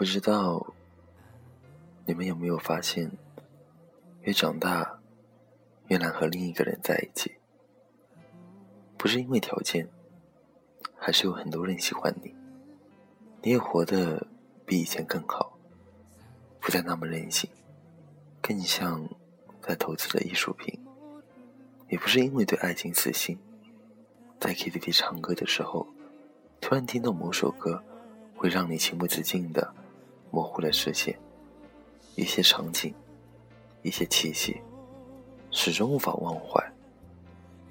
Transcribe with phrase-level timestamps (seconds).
[0.00, 0.66] 不知道
[2.06, 3.12] 你们有没有发现，
[4.22, 4.98] 越长大
[5.88, 7.34] 越难和另一个人在一起，
[8.96, 9.86] 不是因为条件，
[10.96, 12.34] 还是有很多人喜欢你，
[13.42, 14.26] 你也活得
[14.64, 15.58] 比以前更好，
[16.60, 17.50] 不再那么任性，
[18.40, 19.06] 更像
[19.60, 20.80] 在投资的艺术品。
[21.90, 23.38] 也不是因为对爱情死心，
[24.40, 25.86] 在 KTV 唱歌的时候，
[26.58, 27.84] 突然听到某首歌，
[28.34, 29.74] 会让你情不自禁的
[30.30, 31.18] 模糊了视线，
[32.16, 32.94] 一些场景，
[33.82, 34.60] 一些气息，
[35.50, 36.62] 始终无法忘怀。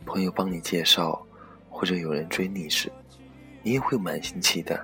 [0.05, 1.25] 朋友帮你介绍，
[1.69, 2.91] 或者有人追你时，
[3.63, 4.79] 你也会满心期待，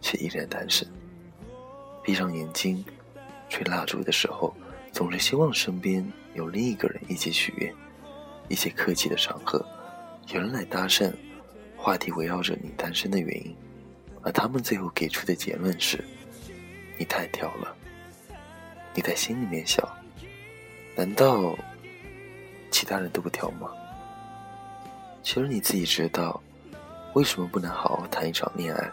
[0.00, 0.86] 却依然单身。
[2.02, 2.84] 闭上眼睛，
[3.48, 4.54] 吹蜡烛的时候。
[4.92, 7.74] 总是希望身边有另一个人一起许愿，
[8.50, 9.64] 一些客气的场合，
[10.28, 11.10] 有人来搭讪，
[11.78, 13.56] 话题围绕着你单身的原因，
[14.22, 16.04] 而他们最后给出的结论是：
[16.96, 17.76] 你太挑了。
[18.94, 19.86] 你在心里面想，
[20.94, 21.56] 难道
[22.70, 23.70] 其他人都不挑吗？
[25.22, 26.42] 其实你自己知道，
[27.14, 28.90] 为什么不能好好谈一场恋爱，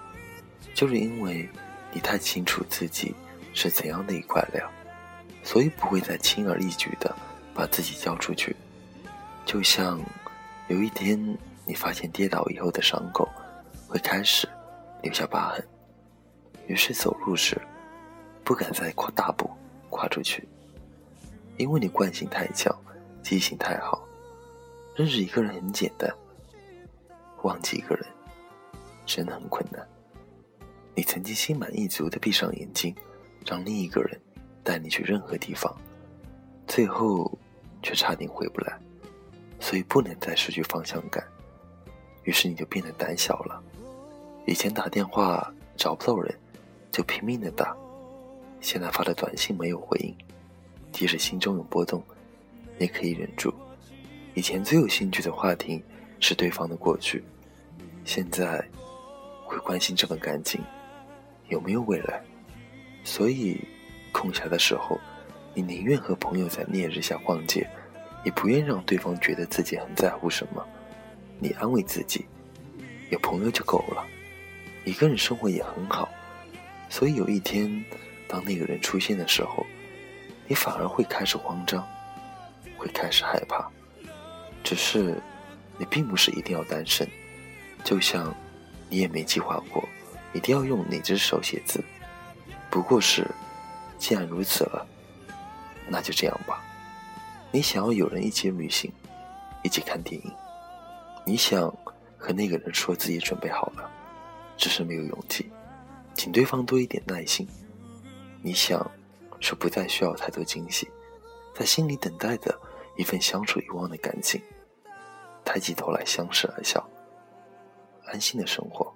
[0.74, 1.50] 就是因为
[1.92, 3.14] 你太清楚自己
[3.54, 4.70] 是怎样的一块料。
[5.42, 7.16] 所以不会再轻而易举的
[7.54, 8.56] 把自己交出去，
[9.46, 10.00] 就像
[10.68, 11.18] 有一天
[11.66, 13.28] 你发现跌倒以后的伤口
[13.88, 14.48] 会开始
[15.02, 15.68] 留下疤痕，
[16.68, 17.60] 于是走路时
[18.44, 19.50] 不敢再跨大步
[19.90, 20.48] 跨出去，
[21.58, 22.76] 因为你惯性太强，
[23.24, 24.08] 记性太好，
[24.96, 26.10] 认识一个人很简单，
[27.44, 28.06] 忘记一个人
[29.06, 29.88] 真的很困难。
[30.96, 32.96] 你曾经心满意足的闭上眼睛，
[33.46, 34.20] 让另一个人。
[34.62, 35.76] 带你去任何地方，
[36.68, 37.36] 最后
[37.82, 38.80] 却差点回不来，
[39.60, 41.26] 所以不能再失去方向感。
[42.24, 43.64] 于是你就变得胆小了。
[44.50, 46.36] 以前打电话找不到人，
[46.92, 47.68] 就拼命的打；
[48.60, 50.12] 现在发的短信没有回应，
[50.92, 52.04] 即使心中有波动，
[52.80, 53.54] 也可以忍住。
[54.34, 55.84] 以前最有兴趣的话题
[56.20, 57.24] 是对方的过去，
[58.04, 58.68] 现在
[59.46, 60.60] 会关心这份感情
[61.50, 62.20] 有没有未来。
[63.04, 63.62] 所以。
[64.12, 65.00] 空暇的时候，
[65.54, 67.70] 你宁愿和朋友在烈日下逛街，
[68.26, 70.66] 也不愿让对方觉得自己很在乎什么。
[71.38, 72.26] 你安慰自己，
[73.12, 74.04] 有朋友就够了，
[74.86, 76.10] 一个人生活也很好。
[76.90, 77.84] 所以有一天，
[78.28, 79.66] 当那个人出现的时候，
[80.48, 81.88] 你反而会开始慌张，
[82.78, 83.70] 会开始害怕。
[84.64, 85.22] 只是，
[85.78, 87.08] 你并不是一定要单身，
[87.84, 88.36] 就像，
[88.90, 89.88] 你也没计划过
[90.34, 91.84] 一定要用哪只手写字，
[92.70, 93.26] 不过是。
[93.98, 94.88] 既然如此了，
[95.90, 96.64] 那就这样吧。
[97.52, 98.90] 你想要有人一起旅行，
[99.62, 100.32] 一起看电影，
[101.26, 101.70] 你想
[102.18, 103.92] 和那个人说自己准备好了，
[104.60, 105.50] 只是没有勇气，
[106.14, 107.48] 请对方多一点耐心。
[108.42, 108.92] 你想
[109.40, 110.90] 是不再需要太多惊喜，
[111.56, 112.60] 在心里等待的
[112.98, 114.42] 一份相处遗忘的感情，
[115.46, 116.86] 抬起头来相视而笑，
[118.06, 118.94] 安心的生活，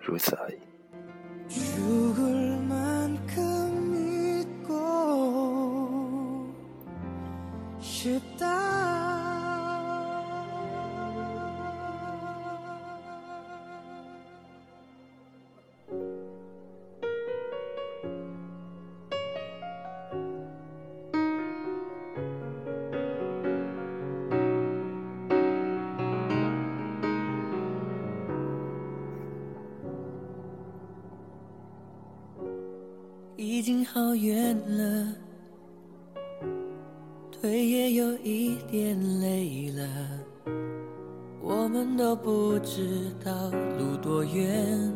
[0.00, 0.58] 如此而已。
[33.94, 35.14] 好远了，
[37.32, 39.88] 腿也有一点累了，
[41.40, 43.32] 我们都不知道
[43.78, 44.92] 路多远，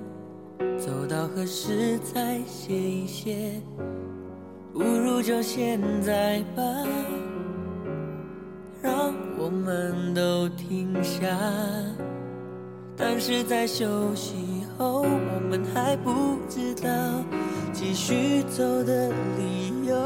[0.79, 3.63] 走到何时再歇一歇，
[4.75, 6.63] 不如就现在吧，
[8.83, 11.27] 让我们都停下。
[12.95, 14.37] 但是在休息
[14.77, 16.91] 后，我们还不知道。
[17.73, 19.09] 继续走的
[19.39, 19.97] 理由。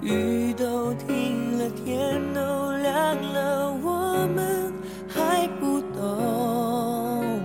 [0.00, 4.72] 雨都停了，天都亮了，我们
[5.08, 7.40] 还不懂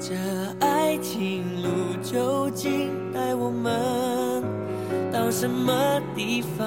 [0.00, 0.14] 这
[0.60, 1.68] 爱情路
[2.02, 4.42] 究竟带我们
[5.12, 5.72] 到什么
[6.14, 6.66] 地方？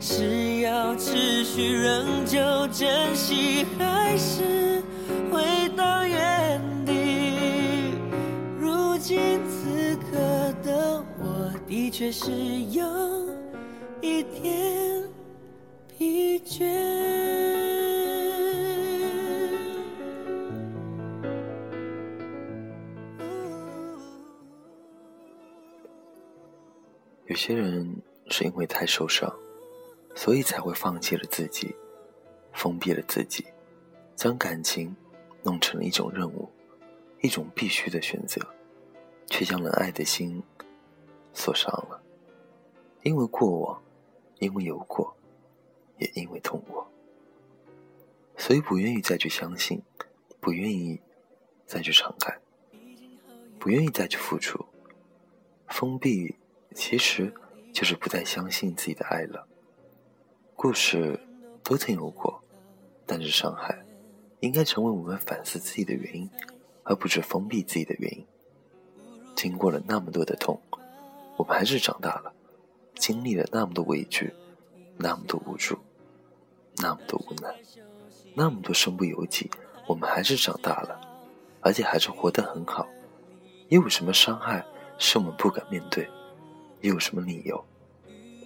[0.00, 2.38] 是要持续仍旧
[2.68, 4.82] 珍惜，还是
[5.30, 6.60] 回到原？
[11.68, 12.30] 的确是
[12.70, 12.82] 有
[14.00, 15.04] 一点
[15.86, 16.64] 疲倦。
[27.26, 27.94] 有些人
[28.30, 29.30] 是因为太受伤
[30.14, 31.76] 所以才会放弃了自己
[32.54, 33.44] 封闭了自己
[34.16, 34.96] 将感情
[35.42, 36.50] 弄成了一种任务
[37.20, 38.40] 一种必须的选择
[39.26, 40.42] 却将冷爱的心
[41.38, 42.02] 锁上了。
[43.04, 43.82] 因为过往，
[44.40, 45.16] 因为有过，
[45.98, 46.90] 也因为痛过，
[48.36, 49.80] 所以不愿意再去相信，
[50.40, 51.00] 不愿意
[51.64, 52.36] 再去敞开，
[53.58, 54.66] 不愿意再去付出，
[55.68, 56.34] 封闭。
[56.74, 57.32] 其实，
[57.72, 59.48] 就是不再相信自己的爱了。
[60.54, 61.18] 故事
[61.62, 62.42] 都曾有过，
[63.06, 63.84] 但是伤害，
[64.40, 66.30] 应该成为我们反思自己的原因，
[66.84, 68.26] 而不是封闭自己的原因。
[69.34, 70.60] 经过了那么多的痛，
[71.38, 72.32] 我们还是长大了；
[72.96, 74.34] 经历了那么多委屈，
[74.96, 75.78] 那么多无助，
[76.78, 77.54] 那么多无奈，
[78.34, 79.48] 那么多身不由己，
[79.86, 81.00] 我们还是长大了，
[81.60, 82.86] 而且还是活得很好。
[83.68, 84.66] 又有什么伤害
[84.98, 86.10] 是我们不敢面对？
[86.80, 87.64] 又有什么理由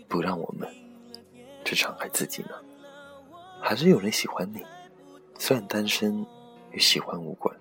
[0.08, 0.68] 不让我们
[1.64, 2.50] 去伤害自己呢？
[3.60, 4.62] 还是有人喜欢你，
[5.38, 6.26] 虽然单身
[6.72, 7.56] 与喜欢无关，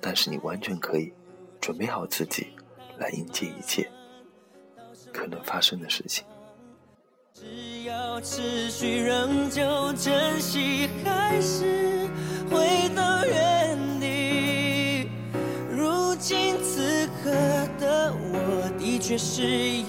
[0.00, 1.12] 但是你完全可以
[1.60, 2.48] 准备好自己
[2.96, 3.88] 来迎接一切
[5.12, 6.24] 可能发生的事情。
[7.34, 12.08] 只要持续仍旧珍惜，还是
[12.50, 15.08] 回到原地。
[15.70, 17.30] 如今此刻
[17.80, 18.38] 的我。
[18.78, 19.42] 的确是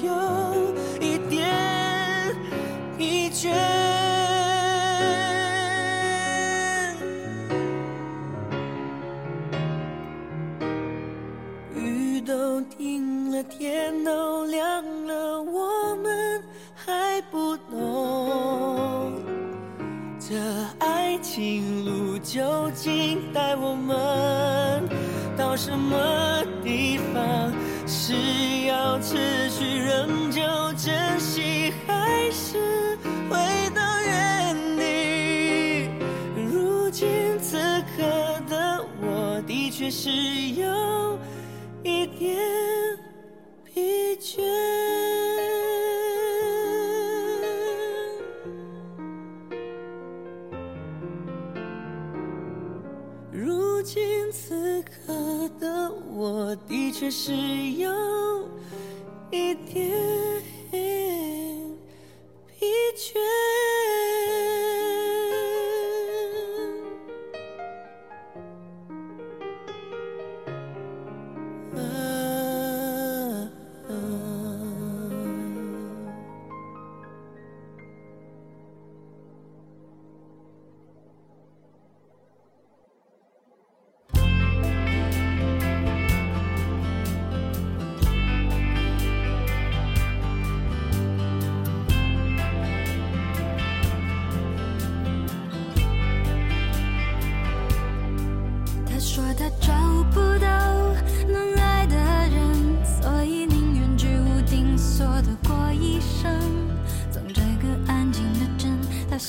[0.04, 2.36] 有一点
[2.98, 3.79] 疲倦。
[25.80, 27.54] 么地方？
[27.88, 28.14] 是
[28.68, 30.42] 要持续仍旧
[30.78, 32.96] 珍惜，还是
[33.28, 33.38] 回
[33.74, 35.90] 到原地？
[36.36, 37.08] 如今
[37.40, 37.58] 此
[37.98, 38.04] 刻
[38.48, 40.12] 的我，的确是
[40.52, 41.09] 有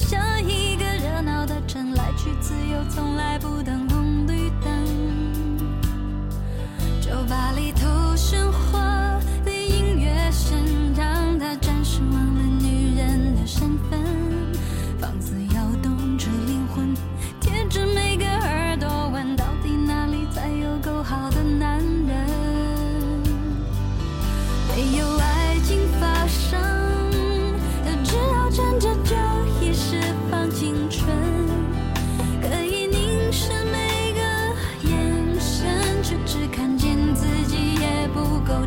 [0.08, 3.89] 像一个热闹的城，来去自由，从来不等。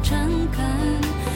[0.03, 0.19] 诚
[0.51, 0.65] 恳，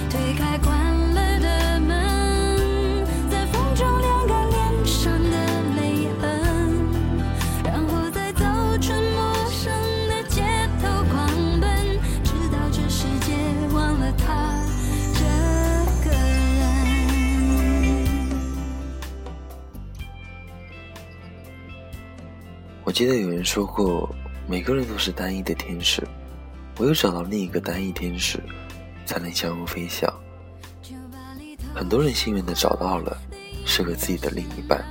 [0.09, 0.77] 推开关
[1.13, 5.29] 了的门，在风中晾干脸上的
[5.77, 6.27] 泪痕，
[7.63, 8.43] 然后再走
[8.81, 9.71] 出陌生
[10.09, 10.43] 的街
[10.81, 11.29] 头狂
[11.61, 13.33] 奔，直到这世界
[13.73, 14.25] 忘了他
[15.13, 15.23] 这
[16.03, 16.59] 个人。
[22.83, 24.13] 我记得有人说过，
[24.45, 26.05] 每个人都是单一的天使。
[26.79, 28.39] 唯有找到另一个单一天使，
[29.05, 30.11] 才能相拥飞翔。
[31.73, 33.17] 很多人幸运的找到了
[33.65, 34.83] 适合自己的另一半，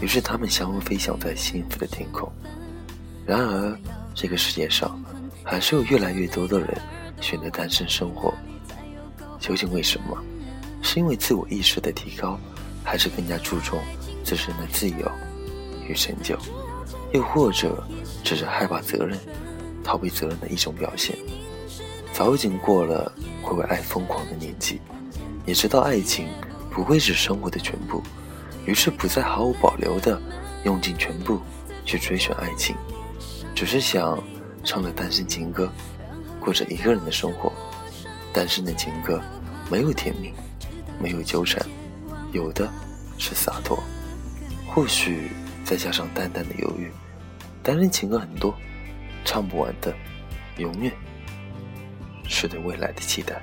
[0.00, 2.30] 于是他们相拥飞翔在幸福的天空。
[3.26, 3.78] 然而，
[4.14, 5.02] 这个世界上
[5.44, 6.80] 还是有越来越多的人
[7.20, 8.32] 选择单身生活。
[9.38, 10.16] 究竟为什么？
[10.80, 12.38] 是因为自我意识的提高，
[12.82, 13.78] 还是更加注重
[14.24, 15.10] 自身的自由
[15.86, 16.38] 与成就？
[17.12, 17.86] 又或者，
[18.24, 19.18] 只是害怕责任、
[19.88, 21.16] 逃避责任的一种表现。
[22.12, 24.82] 早已经过了会为爱疯狂的年纪，
[25.46, 26.28] 也知道爱情
[26.70, 28.02] 不会是生活的全部，
[28.66, 30.20] 于是不再毫无保留的
[30.64, 31.40] 用尽全部
[31.86, 32.76] 去追寻爱情，
[33.54, 34.22] 只是想
[34.62, 35.70] 唱着单身情歌，
[36.38, 37.50] 过着一个人的生活。
[38.30, 39.22] 单身的情歌
[39.70, 40.30] 没有甜蜜，
[41.02, 41.66] 没有纠缠，
[42.32, 42.70] 有的
[43.16, 43.82] 是洒脱。
[44.66, 45.30] 或许
[45.64, 46.92] 再加上淡淡的犹豫，
[47.62, 48.54] 单身情歌很多，
[49.30, 49.94] 唱不完的，
[50.56, 50.90] 永远
[52.26, 53.42] 是对未来的期待。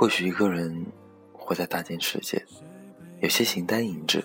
[0.00, 0.86] 或许一个人
[1.30, 2.42] 活在大千世界，
[3.20, 4.18] 有些形单影只；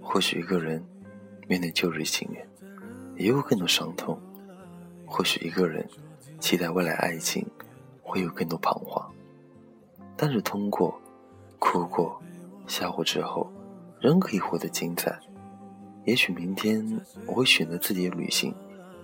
[0.00, 0.82] 或许一个人
[1.46, 2.48] 面对旧日情缘，
[3.14, 4.16] 也有更多伤痛；
[5.04, 5.86] 或许一个人
[6.40, 7.46] 期待未来爱情，
[8.00, 9.06] 会有更多彷徨。
[10.16, 10.98] 但是通过
[11.58, 12.18] 哭过、
[12.66, 13.52] 笑过之后，
[14.00, 15.14] 仍可以活得精彩。
[16.06, 18.54] 也许明天我会选择自己的旅行，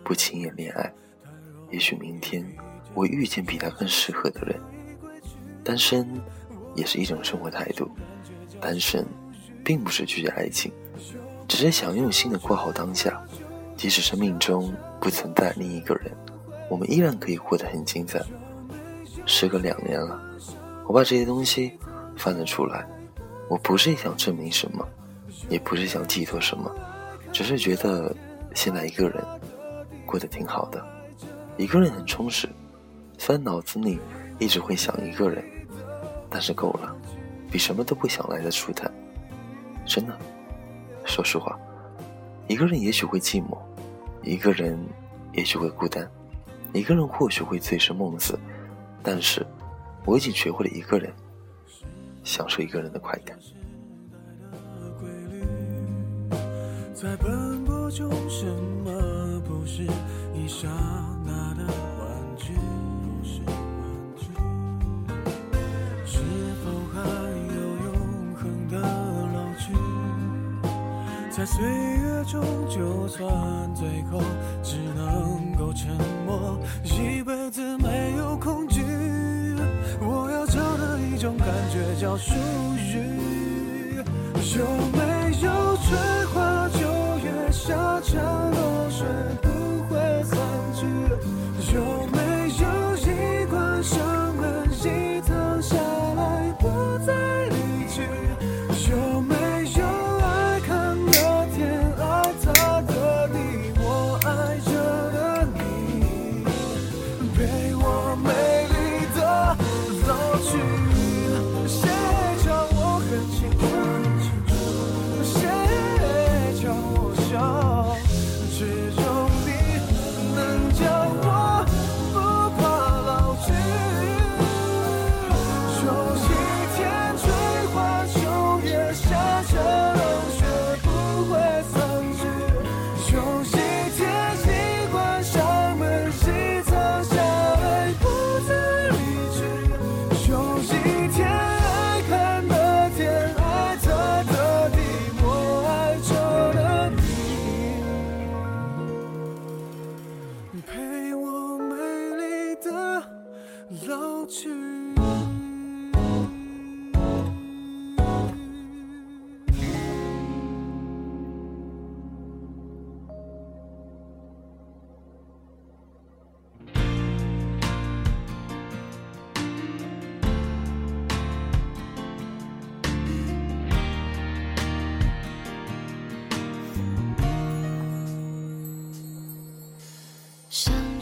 [0.02, 0.90] 不轻言恋爱；
[1.70, 2.42] 也许明天
[2.94, 4.58] 我遇见比他更适合的人。
[5.64, 6.06] 单身
[6.74, 7.88] 也是一种生活态度，
[8.60, 9.04] 单身
[9.64, 10.70] 并不是拒绝爱情，
[11.48, 13.20] 只是想用心的过好当下。
[13.76, 16.12] 即使生命中不存在另一个人，
[16.70, 18.22] 我们依然可以活得很精彩。
[19.26, 20.20] 时隔两年了，
[20.86, 21.76] 我把这些东西
[22.16, 22.86] 翻了出来，
[23.48, 24.86] 我不是想证明什么，
[25.48, 26.72] 也不是想寄托什么，
[27.32, 28.14] 只是觉得
[28.54, 29.24] 现在一个人
[30.06, 30.80] 过得挺好的，
[31.56, 32.48] 一个人很充实。
[33.18, 33.98] 虽然脑子里
[34.38, 35.44] 一直会想一个人。
[36.28, 36.94] 但是够了，
[37.50, 38.92] 比什么都不想来的舒坦。
[39.86, 40.18] 真的，
[41.04, 41.56] 说实话，
[42.48, 43.56] 一个人也许会寂寞，
[44.22, 44.76] 一个人
[45.32, 46.10] 也许会孤单，
[46.72, 48.36] 一个人或许会醉生梦死。
[49.02, 49.46] 但是，
[50.04, 51.12] 我已经学会了一个人，
[52.24, 53.38] 享受一个人的快感。
[56.94, 58.46] 在奔波中，什
[58.82, 59.82] 么不是
[60.34, 60.66] 一刹
[61.24, 61.70] 那的
[72.68, 73.24] 就算
[73.74, 74.20] 最后
[74.62, 75.88] 只能够沉
[76.26, 78.82] 默，一辈子没有恐惧。
[80.00, 82.32] 我要找的一种感觉叫属
[82.76, 83.24] 于。
[84.56, 85.03] 有没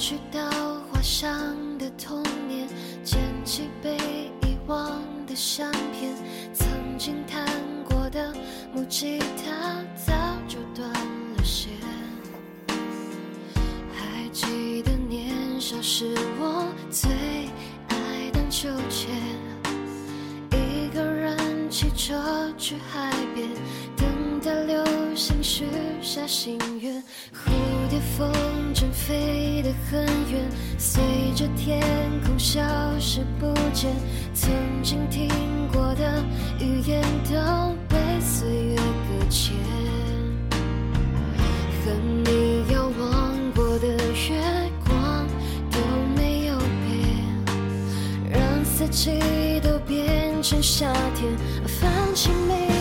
[0.03, 0.41] 去到
[0.91, 1.33] 画上
[1.79, 2.67] 的童年，
[3.05, 3.97] 捡起被
[4.43, 6.13] 遗忘的相片，
[6.53, 6.67] 曾
[6.99, 7.47] 经弹
[7.89, 8.35] 过的
[8.75, 10.13] 木吉他早
[10.49, 11.71] 就断了线，
[13.95, 15.61] 还记得年。
[15.61, 17.09] 少时我最
[17.87, 19.15] 爱荡秋千，
[20.51, 23.49] 一个人骑车去海边，
[23.97, 25.65] 等待流星许
[26.01, 26.92] 下心愿，
[27.93, 28.33] 蝴蝶风
[28.75, 31.03] 筝飞得很远，随
[31.35, 31.79] 着天
[32.25, 32.63] 空消
[32.99, 33.93] 失不见，
[34.33, 34.51] 曾
[34.83, 35.29] 经听
[35.71, 36.25] 过的
[36.59, 39.55] 语言都被岁月搁浅。
[41.85, 41.93] 和
[42.25, 44.41] 你遥望过的月
[44.87, 45.27] 光
[45.71, 45.79] 都
[46.17, 46.57] 没有
[46.87, 49.21] 变，让四季
[49.63, 51.31] 都变成夏天，
[51.67, 52.72] 放晴每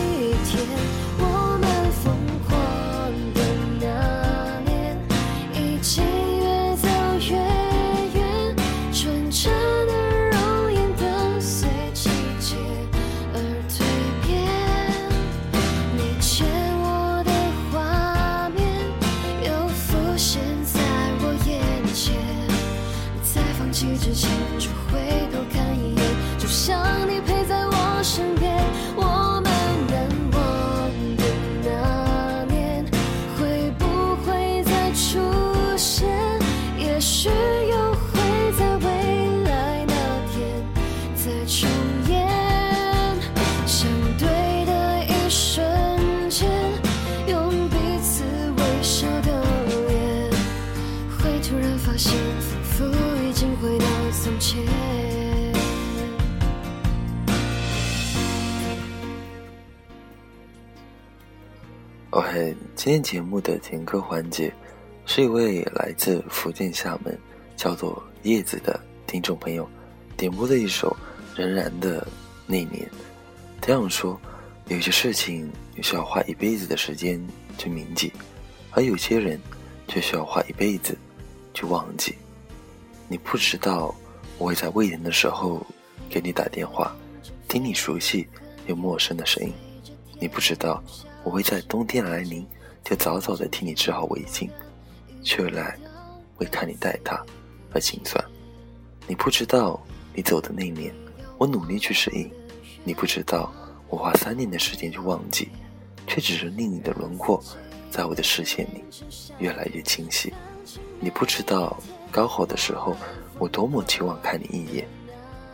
[62.12, 64.52] OK，今天节目的点歌环节
[65.06, 67.18] 是一位来自福建厦门
[67.56, 69.66] 叫做叶子的听众朋友
[70.14, 70.94] 点播的一首
[71.40, 72.06] 《仍然的
[72.46, 72.70] 那年》。
[73.62, 74.20] 这样说，
[74.68, 77.18] 有些事情你需要花一辈子的时间
[77.56, 78.12] 去铭记，
[78.72, 79.40] 而有些人
[79.88, 80.94] 却需要花一辈子
[81.54, 82.14] 去忘记。
[83.08, 83.94] 你不知道
[84.36, 85.66] 我会在未年的时候
[86.10, 86.94] 给你打电话，
[87.48, 88.28] 听你熟悉
[88.66, 89.50] 又陌生的声音。
[90.20, 90.84] 你不知道
[91.24, 92.46] 我会在冬天来临
[92.84, 94.50] 就早早的替你织好围巾，
[95.22, 95.78] 却来
[96.38, 97.24] 为看你戴它
[97.72, 98.22] 而心酸。
[99.06, 99.80] 你不知道
[100.14, 100.94] 你走的那年，
[101.38, 102.30] 我努力去适应。
[102.84, 103.52] 你不知道
[103.88, 105.48] 我花三年的时间去忘记，
[106.06, 107.42] 却只是令你的轮廓
[107.90, 108.84] 在我的视线里
[109.38, 110.32] 越来越清晰。
[110.98, 111.76] 你不知道
[112.10, 112.96] 高考的时候
[113.38, 114.88] 我多么期望看你一眼，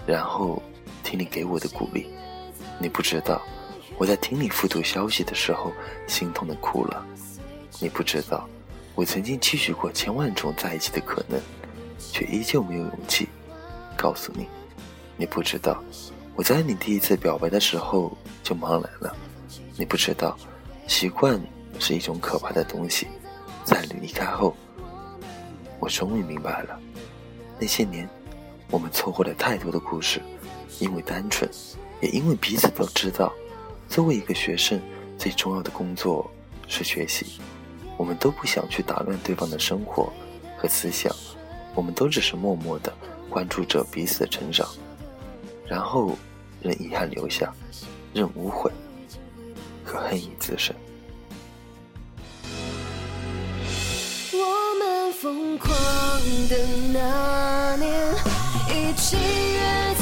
[0.07, 0.63] 然后
[1.05, 2.07] 听你给我的鼓励。
[2.79, 3.43] 你不知道
[3.99, 5.73] 我在听你复读消息的时候
[6.07, 7.05] 心痛的哭了。
[7.81, 8.49] 你不知道
[8.95, 11.41] 我曾经期许过千万种在一起的可能，
[11.99, 13.29] 却依旧没有勇气
[13.97, 14.47] 告诉你。
[15.17, 15.83] 你不知道
[16.37, 19.15] 我在你第一次表白的时候就茫然了。
[19.77, 20.39] 你不知道
[20.87, 21.41] 习惯
[21.81, 23.09] 是一种可怕的东西，
[23.65, 24.57] 在你离开后。
[25.81, 26.79] 我终于明白了，
[27.59, 28.09] 那些年
[28.71, 30.21] 我们错过了太多的故事，
[30.81, 31.49] 因为单纯，
[32.01, 33.33] 也因为彼此都知道，
[33.89, 34.81] 作为一个学生，
[35.17, 36.31] 最重要的工作
[36.69, 37.41] 是学习。
[37.97, 40.13] 我们都不想去打乱对方的生活
[40.57, 41.13] 和思想，
[41.75, 42.93] 我们都只是默默的
[43.29, 44.69] 关注着彼此的成长，
[45.67, 46.17] 然后
[46.63, 47.53] 任遗憾留下，
[48.15, 48.71] 任无悔
[49.85, 50.77] 和恨意滋生。
[54.33, 55.75] 我们疯狂
[56.49, 56.57] 的
[56.93, 58.15] 那年，
[58.69, 59.95] 一起越